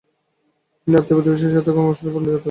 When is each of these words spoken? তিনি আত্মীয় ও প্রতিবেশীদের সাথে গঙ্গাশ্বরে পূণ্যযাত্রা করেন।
তিনি 0.81 0.95
আত্মীয় 0.95 1.15
ও 1.15 1.19
প্রতিবেশীদের 1.19 1.55
সাথে 1.55 1.71
গঙ্গাশ্বরে 1.75 2.11
পূণ্যযাত্রা 2.13 2.29
করেন। 2.29 2.39